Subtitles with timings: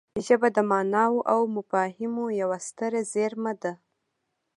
[0.25, 3.73] ژبه د ماناوو او مفاهیمو یوه ستره زېرمه ده